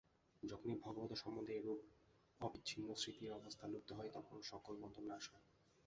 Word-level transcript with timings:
যখন 0.43 0.69
ভগবৎ-সম্বন্ধে 0.83 1.53
এইরূপ 1.55 1.79
অবিচ্ছিন্ন 2.41 2.87
স্মৃতির 2.95 3.31
অবস্থা 3.31 3.65
লব্ধ 3.67 3.89
হয়, 3.93 4.11
তখন 4.13 4.37
সকল 4.51 4.73
বন্ধন 4.81 5.03
নাশ 5.07 5.25
হয়। 5.31 5.45